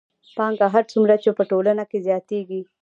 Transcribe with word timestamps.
پانګه 0.35 0.67
هر 0.73 0.83
څومره 0.91 1.15
چې 1.23 1.29
په 1.37 1.43
ټولنه 1.51 1.83
کې 1.89 1.97
زیاتېږي 2.07 2.61